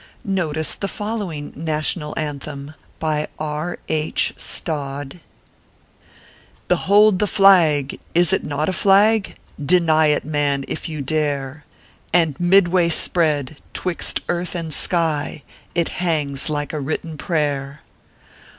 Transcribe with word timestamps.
Notice 0.25 0.73
the 0.73 0.87
following 0.87 1.53
NATIONAL 1.55 2.15
ANTHEM 2.17 2.73
BY 2.97 3.27
R. 3.37 3.77
II. 3.87 4.15
STOD. 4.35 5.19
Behold 6.67 7.19
the 7.19 7.27
flag 7.27 7.93
I 8.15 8.19
Is 8.19 8.33
it 8.33 8.43
not 8.43 8.67
a 8.67 8.73
flag? 8.73 9.35
Deny 9.63 10.07
it, 10.07 10.25
man, 10.25 10.65
if 10.67 10.89
you 10.89 11.03
dare; 11.03 11.65
And 12.11 12.35
midway 12.39 12.89
spread, 12.89 13.57
twixt 13.75 14.21
earth 14.27 14.55
and 14.55 14.73
sky, 14.73 15.43
It 15.75 15.89
hangs 15.89 16.49
like 16.49 16.73
a 16.73 16.79
written 16.79 17.15
prayer. 17.15 17.81